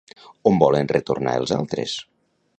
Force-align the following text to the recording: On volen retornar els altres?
On 0.51 0.55
volen 0.63 0.89
retornar 0.93 1.37
els 1.43 1.55
altres? 1.61 1.95